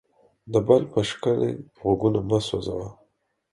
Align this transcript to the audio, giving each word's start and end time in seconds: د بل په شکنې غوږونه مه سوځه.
د 0.51 0.53
بل 0.67 0.81
په 0.91 0.99
شکنې 1.09 1.49
غوږونه 1.79 2.19
مه 2.29 2.39
سوځه. 2.47 2.79